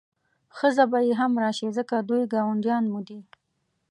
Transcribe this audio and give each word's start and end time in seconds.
ښځه 0.57 0.83
به 0.91 0.99
یې 1.07 1.13
هم 1.21 1.31
راشي 1.43 1.67
ځکه 1.77 1.95
دوی 2.09 2.23
ګاونډیان 2.33 2.83
مو 2.91 2.99
دي. 3.07 3.19